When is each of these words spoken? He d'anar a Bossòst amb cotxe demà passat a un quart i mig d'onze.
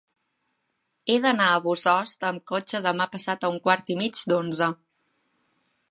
He 1.13 1.17
d'anar 1.25 1.49
a 1.49 1.59
Bossòst 1.65 2.25
amb 2.31 2.45
cotxe 2.53 2.81
demà 2.87 3.07
passat 3.17 3.45
a 3.49 3.53
un 3.57 3.61
quart 3.69 3.93
i 3.97 4.01
mig 4.01 4.25
d'onze. 4.33 4.73